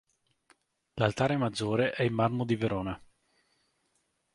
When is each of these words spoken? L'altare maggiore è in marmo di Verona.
L'altare 0.95 1.37
maggiore 1.37 1.91
è 1.91 2.01
in 2.01 2.15
marmo 2.15 2.43
di 2.43 2.55
Verona. 2.55 2.99